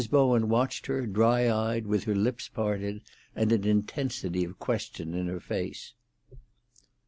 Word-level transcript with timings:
Bowen 0.09 0.49
watched 0.49 0.87
her, 0.87 1.05
dry 1.05 1.47
eyed, 1.47 1.85
with 1.85 2.05
her 2.05 2.15
lips 2.15 2.47
parted, 2.49 3.03
and 3.35 3.51
an 3.51 3.65
intensity 3.65 4.43
of 4.43 4.57
question 4.57 5.13
in 5.13 5.27
her 5.27 5.39
face. 5.39 5.93